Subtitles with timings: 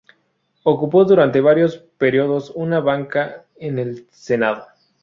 [0.63, 4.65] Ocupó durante varios períodos una banca en el Senado.